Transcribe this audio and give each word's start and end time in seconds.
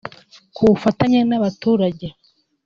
ku 0.55 0.61
bufatanye 0.69 1.19
n’abaturage 1.29 2.07